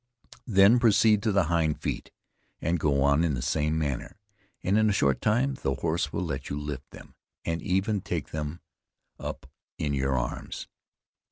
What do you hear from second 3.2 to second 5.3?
in the same manner, and in a short